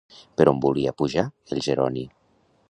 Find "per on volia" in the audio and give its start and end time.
0.39-0.95